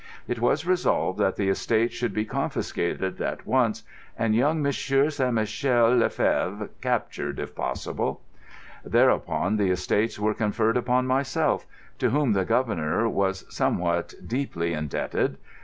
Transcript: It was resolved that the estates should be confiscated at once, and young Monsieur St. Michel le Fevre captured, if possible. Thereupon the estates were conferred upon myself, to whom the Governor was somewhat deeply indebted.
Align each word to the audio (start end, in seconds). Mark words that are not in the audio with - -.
It 0.27 0.39
was 0.39 0.65
resolved 0.65 1.19
that 1.19 1.35
the 1.35 1.49
estates 1.49 1.93
should 1.93 2.11
be 2.11 2.25
confiscated 2.25 3.21
at 3.21 3.45
once, 3.45 3.83
and 4.17 4.33
young 4.33 4.59
Monsieur 4.59 5.11
St. 5.11 5.31
Michel 5.31 5.95
le 5.95 6.09
Fevre 6.09 6.71
captured, 6.81 7.37
if 7.37 7.53
possible. 7.53 8.21
Thereupon 8.83 9.57
the 9.57 9.69
estates 9.69 10.17
were 10.17 10.33
conferred 10.33 10.75
upon 10.75 11.05
myself, 11.05 11.67
to 11.99 12.09
whom 12.09 12.33
the 12.33 12.45
Governor 12.45 13.07
was 13.07 13.45
somewhat 13.55 14.15
deeply 14.25 14.73
indebted. 14.73 15.37